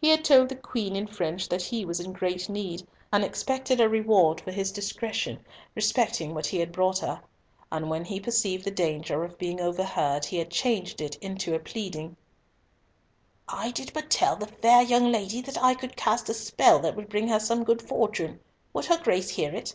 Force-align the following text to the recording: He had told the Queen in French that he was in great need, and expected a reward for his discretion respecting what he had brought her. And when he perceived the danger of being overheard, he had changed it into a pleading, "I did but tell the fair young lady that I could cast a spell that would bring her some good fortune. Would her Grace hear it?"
He 0.00 0.10
had 0.10 0.24
told 0.24 0.48
the 0.48 0.54
Queen 0.54 0.94
in 0.94 1.08
French 1.08 1.48
that 1.48 1.60
he 1.60 1.84
was 1.84 1.98
in 1.98 2.12
great 2.12 2.48
need, 2.48 2.86
and 3.12 3.24
expected 3.24 3.80
a 3.80 3.88
reward 3.88 4.40
for 4.40 4.52
his 4.52 4.70
discretion 4.70 5.44
respecting 5.74 6.34
what 6.34 6.46
he 6.46 6.60
had 6.60 6.70
brought 6.70 7.00
her. 7.00 7.20
And 7.72 7.90
when 7.90 8.04
he 8.04 8.20
perceived 8.20 8.64
the 8.64 8.70
danger 8.70 9.24
of 9.24 9.38
being 9.38 9.60
overheard, 9.60 10.26
he 10.26 10.38
had 10.38 10.50
changed 10.52 11.00
it 11.00 11.16
into 11.16 11.52
a 11.52 11.58
pleading, 11.58 12.16
"I 13.48 13.72
did 13.72 13.92
but 13.92 14.08
tell 14.08 14.36
the 14.36 14.46
fair 14.46 14.82
young 14.82 15.10
lady 15.10 15.40
that 15.40 15.60
I 15.60 15.74
could 15.74 15.96
cast 15.96 16.28
a 16.28 16.34
spell 16.34 16.78
that 16.78 16.94
would 16.94 17.08
bring 17.08 17.26
her 17.26 17.40
some 17.40 17.64
good 17.64 17.82
fortune. 17.82 18.38
Would 18.72 18.84
her 18.84 19.00
Grace 19.02 19.30
hear 19.30 19.52
it?" 19.52 19.74